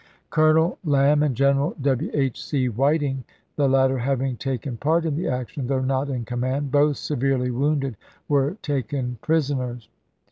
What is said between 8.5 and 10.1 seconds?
taken prisoners.